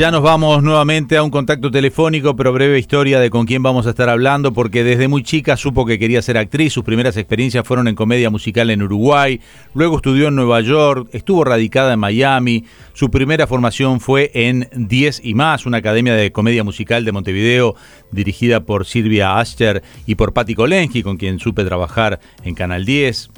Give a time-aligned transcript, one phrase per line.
[0.00, 3.86] Ya nos vamos nuevamente a un contacto telefónico, pero breve historia de con quién vamos
[3.86, 7.66] a estar hablando, porque desde muy chica supo que quería ser actriz, sus primeras experiencias
[7.66, 9.42] fueron en comedia musical en Uruguay,
[9.74, 15.20] luego estudió en Nueva York, estuvo radicada en Miami, su primera formación fue en 10
[15.22, 17.74] y más, una academia de comedia musical de Montevideo
[18.10, 23.28] dirigida por Silvia Ascher y por Patti Kolensky, con quien supe trabajar en Canal 10.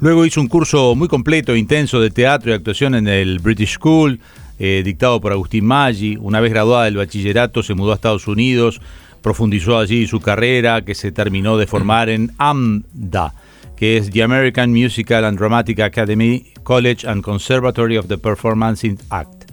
[0.00, 4.20] Luego hizo un curso muy completo intenso de teatro y actuación en el British School,
[4.58, 6.16] eh, dictado por Agustín Maggi.
[6.20, 8.80] Una vez graduada del bachillerato se mudó a Estados Unidos,
[9.22, 13.34] profundizó allí su carrera que se terminó de formar en AMDA,
[13.76, 19.44] que es The American Musical and Dramatic Academy College and Conservatory of the Performance Act.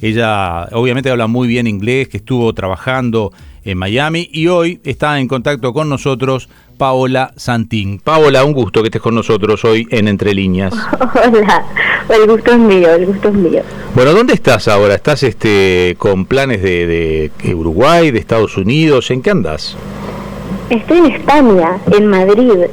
[0.00, 3.32] Ella obviamente habla muy bien inglés, que estuvo trabajando
[3.64, 7.98] en Miami y hoy está en contacto con nosotros Paola Santín.
[7.98, 10.74] Paola, un gusto que estés con nosotros hoy en Entre Líneas.
[11.14, 11.64] Hola,
[12.08, 13.62] el gusto es mío, el gusto es mío.
[13.94, 14.94] Bueno, ¿dónde estás ahora?
[14.94, 19.10] ¿Estás este, con planes de, de Uruguay, de Estados Unidos?
[19.10, 19.76] ¿En qué andas?
[20.70, 22.66] Estoy en España, en Madrid,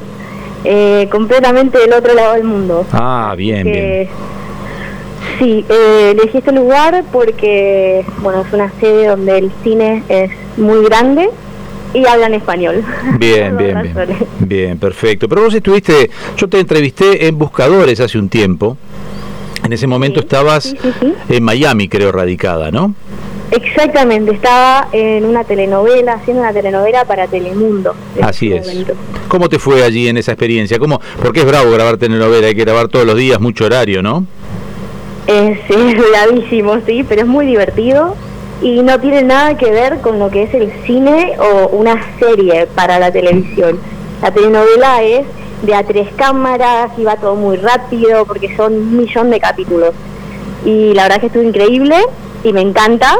[0.63, 2.86] eh, completamente del otro lado del mundo.
[2.91, 4.09] Ah, bien, bien.
[5.38, 10.83] Sí, eh, elegí este lugar porque, bueno, es una sede donde el cine es muy
[10.86, 11.30] grande
[11.94, 12.84] y hablan español.
[13.17, 14.17] Bien, bien, bien.
[14.39, 15.28] Bien, perfecto.
[15.28, 18.78] Pero vos estuviste, yo te entrevisté en Buscadores hace un tiempo.
[19.64, 20.75] En ese momento estabas
[21.30, 22.95] en Miami, creo, radicada, ¿no?
[23.52, 27.94] Exactamente, estaba en una telenovela, haciendo una telenovela para Telemundo.
[28.22, 28.86] Así es.
[29.28, 30.80] ¿Cómo te fue allí en esa experiencia?
[30.80, 31.02] ¿Cómo?
[31.22, 34.26] Porque es bravo grabar telenovela, hay que grabar todos los días, mucho horario, ¿no?
[35.28, 38.16] Es, es bravísimo, sí, pero es muy divertido
[38.62, 42.67] y no tiene nada que ver con lo que es el cine o una serie
[42.67, 43.80] para la televisión.
[44.22, 45.26] La telenovela es
[45.64, 49.94] de a tres cámaras y va todo muy rápido porque son un millón de capítulos.
[50.64, 51.95] Y la verdad es que estuvo increíble
[52.44, 53.17] y me encanta,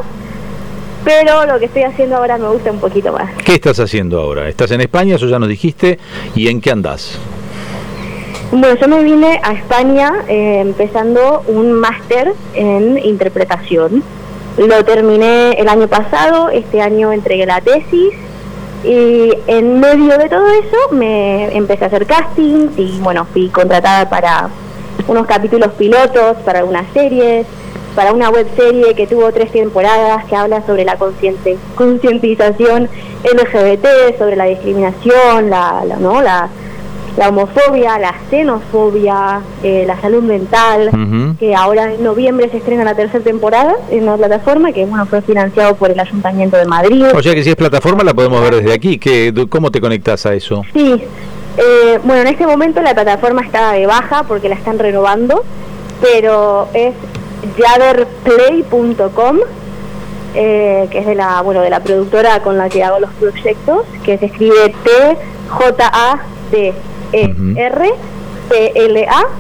[1.04, 3.32] pero lo que estoy haciendo ahora me gusta un poquito más.
[3.44, 4.48] ¿Qué estás haciendo ahora?
[4.48, 5.16] ¿Estás en España?
[5.16, 5.98] Eso ya nos dijiste.
[6.36, 7.18] ¿Y en qué andás?
[8.52, 14.04] Bueno, yo me vine a España eh, empezando un máster en interpretación
[14.58, 18.14] lo terminé el año pasado, este año entregué la tesis
[18.84, 24.10] y en medio de todo eso me empecé a hacer casting y bueno, fui contratada
[24.10, 24.50] para
[25.08, 27.46] unos capítulos pilotos, para algunas series,
[27.96, 32.90] para una web serie que tuvo tres temporadas que habla sobre la concientización
[33.24, 36.22] LGBT, sobre la discriminación, la, la, ¿no?
[36.22, 36.50] la
[37.18, 40.90] la homofobia, la xenofobia, eh, la salud mental,
[41.40, 45.22] que ahora en noviembre se estrena la tercera temporada en una plataforma que bueno fue
[45.22, 47.06] financiado por el Ayuntamiento de Madrid.
[47.14, 48.98] O sea que si es plataforma la podemos ver desde aquí.
[48.98, 50.64] ¿Qué, ¿Cómo te conectas a eso?
[50.74, 51.04] Sí,
[51.58, 55.44] eh, bueno, en este momento la plataforma está de baja porque la están renovando,
[56.02, 56.94] pero es
[57.58, 59.40] jaderplay.com,
[60.34, 63.86] eh, que es de la bueno de la productora con la que hago los proyectos,
[64.04, 65.18] que se escribe T
[65.50, 66.20] J A
[66.52, 66.74] T
[67.14, 67.30] e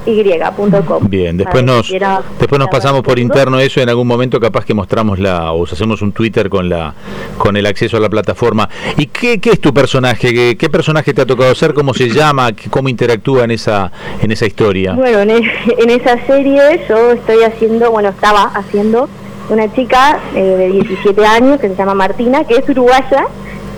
[0.06, 1.10] y.com.
[1.10, 5.20] Bien, después nos después nos pasamos por interno eso en algún momento capaz que mostramos
[5.20, 6.94] la o hacemos un Twitter con la
[7.38, 8.70] con el acceso a la plataforma.
[8.98, 10.56] ¿Y qué, qué es tu personaje?
[10.56, 11.74] ¿Qué, personaje te ha tocado ser?
[11.74, 12.52] ¿Cómo se llama?
[12.70, 14.94] ¿Cómo interactúa en esa en esa historia?
[14.94, 19.10] Bueno, en, en esa serie yo estoy haciendo, bueno, estaba haciendo
[19.50, 23.26] una chica eh, de 17 años que se llama Martina, que es uruguaya,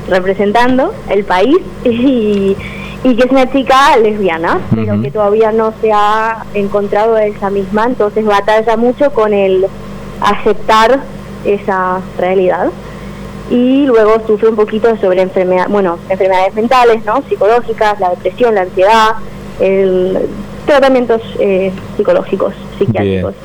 [0.07, 2.55] representando el país y
[3.03, 7.85] y que es una chica lesbiana, pero que todavía no se ha encontrado esa misma,
[7.85, 9.67] entonces batalla mucho con el
[10.21, 11.01] aceptar
[11.43, 12.71] esa realidad
[13.49, 17.21] y luego sufre un poquito sobre enfermedad, bueno, enfermedades mentales, ¿no?
[17.27, 19.15] psicológicas, la depresión, la ansiedad,
[19.59, 20.29] el,
[20.65, 23.35] tratamientos eh, psicológicos, psiquiátricos.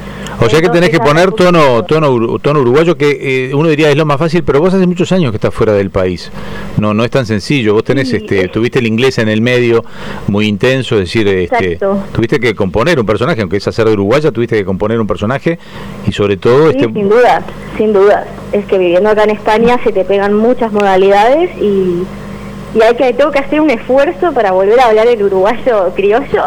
[0.41, 3.97] O sea que tenés que poner tono, tono, tono uruguayo, que eh, uno diría es
[3.97, 6.31] lo más fácil, pero vos hace muchos años que estás fuera del país.
[6.79, 7.75] No, no es tan sencillo.
[7.75, 9.85] Vos tenés, este, tuviste el inglés en el medio,
[10.29, 11.79] muy intenso, es decir, este,
[12.13, 15.59] tuviste que componer un personaje, aunque es hacer de uruguaya, tuviste que componer un personaje
[16.07, 17.43] y sobre todo, este, sin duda,
[17.77, 18.27] sin duda.
[18.53, 22.05] Es que viviendo acá en España se te pegan muchas modalidades y
[22.75, 26.45] y hay que tengo que hacer un esfuerzo para volver a hablar el uruguayo criollo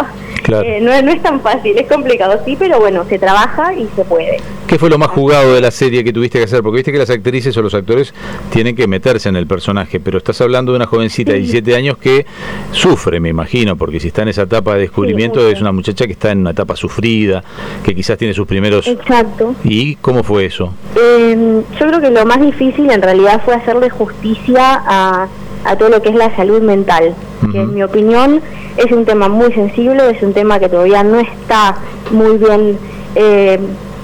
[0.47, 4.37] eh, no, es tan fácil, es complicado, sí, pero bueno, se trabaja y se puede.
[4.67, 6.61] ¿Qué fue lo más jugado de la serie que tuviste que hacer?
[6.61, 8.13] Porque viste que las actrices o los actores
[8.51, 11.97] tienen que meterse en el personaje, pero estás hablando de una jovencita de 17 años
[11.97, 12.25] que
[12.71, 16.13] sufre, me imagino, porque si está en esa etapa de descubrimiento es una muchacha que
[16.13, 17.43] está en una etapa sufrida,
[17.83, 18.87] que quizás tiene sus primeros...
[18.87, 19.55] Exacto.
[19.63, 20.73] ¿Y cómo fue eso?
[20.95, 25.27] Em, yo creo que lo más difícil en realidad fue hacerle justicia a
[25.63, 27.13] a todo lo que es la salud mental,
[27.51, 28.41] que en mi opinión
[28.77, 31.77] es un tema muy sensible, es un tema que todavía no está
[32.11, 32.77] muy bien
[33.15, 33.59] eh,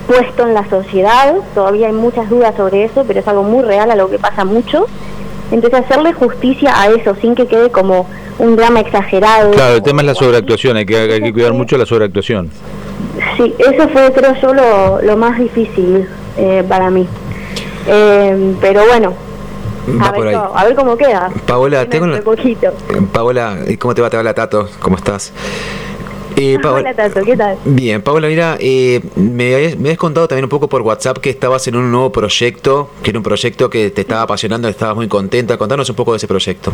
[0.07, 3.91] puesto en la sociedad, todavía hay muchas dudas sobre eso, pero es algo muy real
[3.91, 4.87] a lo que pasa mucho.
[5.51, 8.05] Entonces hacerle justicia a eso sin que quede como
[8.37, 9.51] un drama exagerado.
[9.51, 12.49] Claro, el tema es la sobreactuación, hay que, hay que cuidar mucho la sobreactuación.
[13.37, 16.07] Sí, eso fue creo yo lo, lo más difícil
[16.37, 17.07] eh, para mí.
[17.87, 19.13] Eh, pero bueno,
[20.01, 21.29] a ver, a ver, cómo queda.
[21.45, 22.73] Paola, tengo poquito.
[23.11, 24.09] Paola, ¿cómo te va?
[24.09, 25.31] Te habla Tato, ¿cómo estás?
[26.35, 27.57] Eh, Hola Tato, ¿qué tal?
[27.65, 31.67] Bien, Paola, mira, eh, me, habías, me, contado también un poco por WhatsApp que estabas
[31.67, 35.57] en un nuevo proyecto, que era un proyecto que te estaba apasionando, estabas muy contenta.
[35.57, 36.71] Contanos un poco de ese proyecto.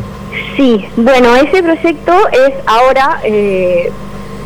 [0.57, 3.91] Sí, bueno, ese proyecto es ahora, eh,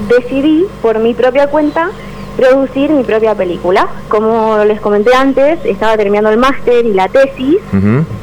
[0.07, 1.89] decidí por mi propia cuenta
[2.37, 3.87] producir mi propia película.
[4.07, 7.57] Como les comenté antes, estaba terminando el máster y la tesis,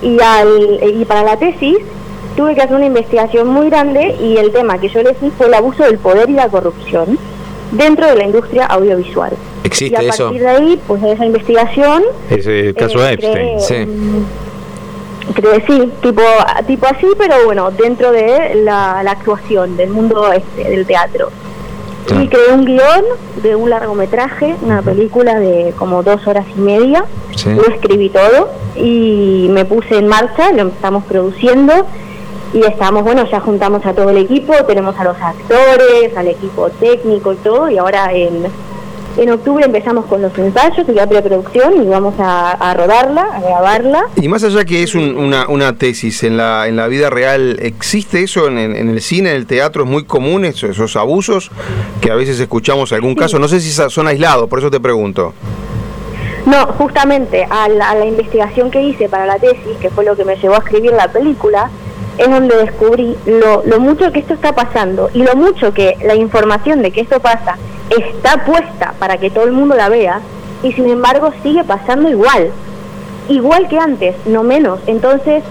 [0.00, 1.76] y, al, y para la tesis
[2.37, 5.55] tuve que hacer una investigación muy grande y el tema que yo elegí fue el
[5.55, 7.19] abuso del poder y la corrupción
[7.72, 9.32] dentro de la industria audiovisual.
[9.64, 12.02] ¿Existe y a partir de ahí, pues de esa investigación...
[12.31, 13.87] Es el caso de eh, Epstein, sí.
[15.34, 16.22] Creo sí, tipo,
[16.67, 21.31] tipo así, pero bueno, dentro de la, la actuación, del mundo este, del teatro.
[22.11, 23.05] Y creé un guion
[23.43, 27.05] de un largometraje, una película de como dos horas y media.
[27.47, 31.73] Lo escribí todo y me puse en marcha, lo estamos produciendo
[32.53, 36.71] y estamos, bueno, ya juntamos a todo el equipo, tenemos a los actores, al equipo
[36.71, 38.45] técnico y todo, y ahora en,
[39.16, 44.06] en octubre empezamos con los ensayos y la preproducción y vamos a, rodarla, a grabarla.
[44.16, 48.22] Y más allá que es una, una tesis, en la, en la vida real, ¿existe
[48.22, 49.84] eso en, en, el cine, en el teatro?
[49.84, 51.50] ¿Es muy común eso, esos abusos
[52.00, 53.38] que a veces escuchamos algún caso?
[53.38, 55.32] No sé si son aislados, por eso te pregunto.
[56.46, 60.17] No, justamente a la, a la investigación que hice para la tesis, que fue lo
[60.17, 61.70] que me llevó a escribir la película,
[62.19, 66.14] es donde descubrí lo, lo mucho que esto está pasando y lo mucho que la
[66.14, 67.56] información de que esto pasa
[67.90, 70.20] está puesta para que todo el mundo la vea
[70.62, 72.50] y sin embargo sigue pasando igual,
[73.28, 74.81] igual que antes, no menos.
[74.86, 75.42] Entonces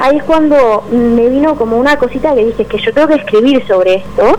[0.00, 3.66] ahí es cuando me vino como una cosita que dije que yo tengo que escribir
[3.66, 4.38] sobre esto,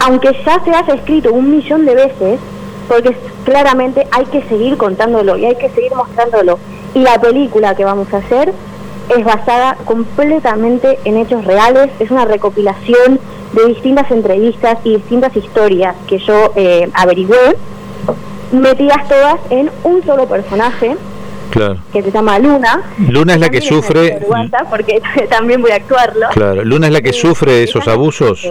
[0.00, 2.40] aunque ya se haya escrito un millón de veces,
[2.88, 6.58] porque claramente hay que seguir contándolo y hay que seguir mostrándolo.
[6.94, 8.52] Y la película que vamos a hacer
[9.16, 13.20] es basada completamente en hechos reales, es una recopilación
[13.54, 17.56] de distintas entrevistas y distintas historias que yo eh, averigüé,
[18.52, 20.96] metidas todas en un solo personaje.
[21.92, 22.82] que se llama Luna.
[23.08, 24.18] Luna es la que sufre.
[24.68, 26.26] Porque también voy a actuarlo.
[26.32, 28.48] Claro, Luna es la que sufre esos abusos.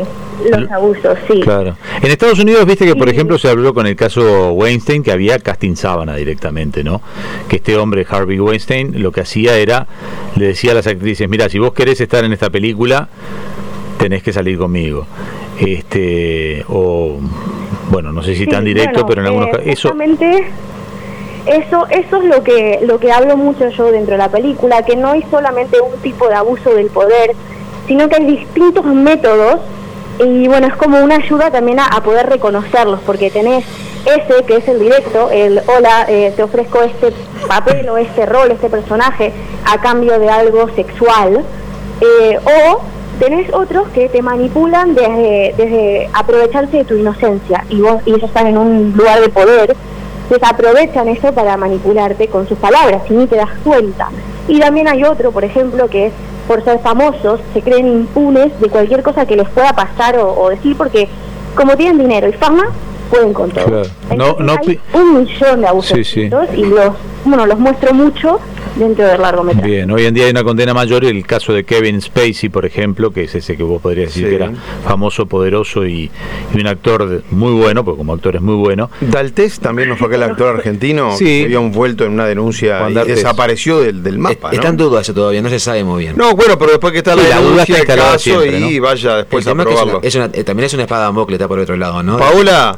[0.49, 1.41] Los abusos, sí.
[1.41, 1.75] Claro.
[2.01, 5.39] En Estados Unidos, viste que, por ejemplo, se habló con el caso Weinstein que había
[5.39, 7.01] casting sábana directamente, ¿no?
[7.49, 9.87] Que este hombre, Harvey Weinstein, lo que hacía era,
[10.35, 13.09] le decía a las actrices: Mira, si vos querés estar en esta película,
[14.03, 15.05] tenés que salir conmigo.
[15.57, 17.19] Este, o,
[17.89, 19.65] bueno, no sé si tan directo, pero en algunos casos.
[19.65, 19.93] Eso,
[21.45, 24.97] eso, eso es lo que, lo que hablo mucho yo dentro de la película, que
[24.97, 27.31] no hay solamente un tipo de abuso del poder,
[27.87, 29.61] sino que hay distintos métodos
[30.19, 33.63] y bueno, es como una ayuda también a, poder reconocerlos, porque tenés
[34.05, 37.13] ese que es el directo, el hola, eh, te ofrezco este
[37.47, 39.31] papel o este rol, este personaje
[39.65, 41.45] a cambio de algo sexual,
[42.01, 48.01] eh, o tenés otros que te manipulan desde, desde aprovecharse de tu inocencia y, vos,
[48.05, 49.75] y ellos están en un lugar de poder,
[50.29, 54.09] pues aprovechan eso para manipularte con sus palabras y ni te das cuenta.
[54.47, 56.13] Y también hay otro, por ejemplo, que es
[56.47, 60.75] por ser famosos, se creen impunes de cualquier cosa que les pueda pasar o, decir
[60.77, 61.07] porque
[61.55, 62.65] como tienen dinero y fama,
[63.09, 63.83] pueden con todo.
[64.15, 66.95] no, no hay un millón de abusos y los,
[67.25, 68.39] bueno, los muestro mucho
[68.75, 69.67] dentro del largometraje.
[69.67, 73.11] Bien, hoy en día hay una condena mayor, el caso de Kevin Spacey, por ejemplo,
[73.11, 74.51] que es ese que vos podrías decir que era
[74.85, 76.09] famoso, poderoso y,
[76.53, 78.89] un actor muy bueno, porque como actor es muy bueno.
[79.01, 81.25] Daltés también nos fue aquel actor argentino sí.
[81.25, 84.51] que había vuelto en una denuncia y desapareció del, del mapa.
[84.51, 86.15] Está en duda eso todavía, no se sabe muy bien.
[86.17, 89.99] No, bueno, pero después que está la, denuncia, el caso y vaya después a probarlo.
[90.03, 92.17] Eh, también es una espada de está por otro lado, ¿no?
[92.17, 92.77] Paola,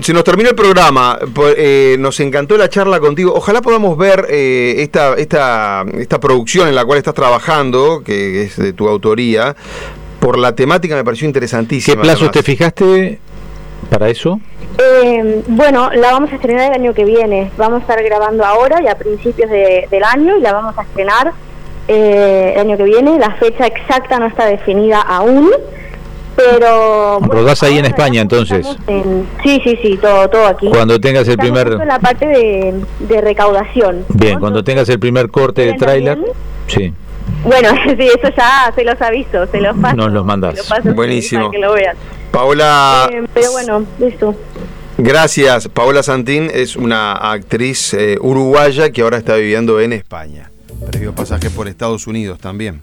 [0.00, 1.18] se nos terminó el programa,
[1.56, 3.32] eh, nos encantó la charla contigo.
[3.34, 8.56] Ojalá podamos ver eh, esta esta, esta, producción en la cual estás trabajando, que es
[8.56, 9.56] de tu autoría,
[10.20, 11.96] por la temática me pareció interesantísima.
[11.96, 13.18] ¿Qué plazo te fijaste
[13.90, 14.40] para eso?
[14.78, 17.50] Eh, bueno, la vamos a estrenar el año que viene.
[17.56, 21.32] Vamos a estar grabando ahora y a principios del año y la vamos a estrenar
[21.88, 23.18] eh, el año que viene.
[23.18, 25.50] La fecha exacta no está definida aún
[26.36, 28.66] pero rodás ahí en España entonces
[29.42, 34.38] sí sí sí todo todo aquí cuando tengas el primer la parte de, recaudación bien
[34.40, 36.18] cuando tengas el primer corte de tráiler
[36.66, 36.92] sí
[37.44, 39.96] Bueno, sí, eso ya se los aviso, se los paso.
[39.96, 40.52] Nos los mandas.
[40.52, 41.46] se los paso Buenísimo.
[41.46, 41.96] para que lo vean.
[42.30, 44.34] Paola, Eh, pero bueno, eso.
[44.98, 45.68] gracias.
[45.68, 50.50] Paola Santín es una actriz eh, uruguaya que ahora está viviendo en España.
[50.90, 52.82] Previo pasaje por Estados Unidos también.